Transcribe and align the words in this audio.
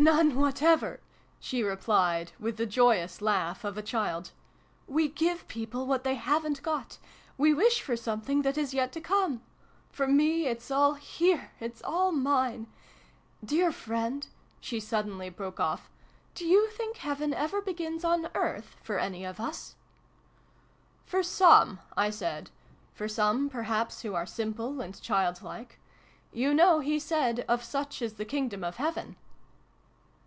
"None 0.00 0.36
whatever!" 0.36 1.00
she 1.40 1.60
replied, 1.64 2.30
with 2.38 2.56
the 2.56 2.66
joyous 2.66 3.20
laugh 3.20 3.64
of 3.64 3.76
a 3.76 3.82
child." 3.82 4.30
We 4.96 5.08
give 5.08 5.48
people 5.48 5.88
what 5.88 6.04
they 6.04 6.14
haven't 6.14 6.62
got: 6.62 6.98
we 7.36 7.52
wish 7.52 7.82
for 7.82 7.96
something 7.96 8.42
that 8.42 8.56
is 8.56 8.72
yet 8.72 8.92
to 8.92 9.00
come. 9.00 9.42
For 9.90 10.06
me, 10.06 10.46
it's 10.46 10.70
all 10.70 10.94
here! 10.94 11.50
It's 11.58 11.82
all 11.82 12.12
mine 12.12 12.68
I 13.42 13.46
Dear 13.46 13.72
friend," 13.72 14.28
she 14.60 14.78
suddenly 14.78 15.30
broke 15.30 15.58
off, 15.58 15.90
"do 16.36 16.46
you 16.46 16.70
think 16.70 16.98
Heaven 16.98 17.34
ever 17.34 17.60
begins 17.60 18.04
on 18.04 18.28
Earth, 18.36 18.76
for 18.80 19.00
any 19.00 19.24
of 19.24 19.40
us?" 19.40 19.74
vii] 21.08 21.16
MEIN 21.16 21.16
HERR. 21.16 21.18
97" 21.18 21.20
For 21.24 21.28
some," 21.34 21.80
I 21.96 22.10
said." 22.10 22.50
For 22.94 23.08
some, 23.08 23.48
perhaps, 23.50 24.02
who 24.02 24.14
are 24.14 24.26
simple 24.26 24.80
and 24.80 25.00
childlike. 25.02 25.80
You 26.32 26.54
know 26.54 26.78
He 26.78 27.00
said' 27.00 27.44
of 27.48 27.64
such 27.64 28.00
is 28.00 28.12
the 28.14 28.24
Kingdom 28.24 28.62
of 28.62 28.76
Heaven.' 28.76 29.16